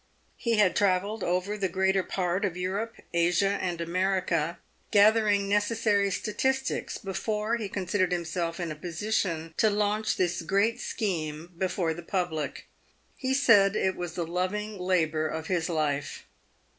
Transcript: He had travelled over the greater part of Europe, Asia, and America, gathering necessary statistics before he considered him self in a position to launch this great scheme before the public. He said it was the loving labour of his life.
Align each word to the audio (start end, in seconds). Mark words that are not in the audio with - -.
He 0.35 0.57
had 0.57 0.75
travelled 0.75 1.23
over 1.23 1.55
the 1.55 1.69
greater 1.69 2.01
part 2.01 2.43
of 2.43 2.57
Europe, 2.57 2.95
Asia, 3.13 3.59
and 3.61 3.79
America, 3.79 4.57
gathering 4.89 5.47
necessary 5.47 6.09
statistics 6.09 6.97
before 6.97 7.57
he 7.57 7.69
considered 7.69 8.11
him 8.11 8.25
self 8.25 8.59
in 8.59 8.71
a 8.71 8.75
position 8.75 9.53
to 9.57 9.69
launch 9.69 10.17
this 10.17 10.41
great 10.41 10.79
scheme 10.79 11.53
before 11.55 11.93
the 11.93 12.01
public. 12.01 12.65
He 13.15 13.35
said 13.35 13.75
it 13.75 13.95
was 13.95 14.13
the 14.15 14.25
loving 14.25 14.79
labour 14.79 15.27
of 15.27 15.45
his 15.45 15.69
life. 15.69 16.25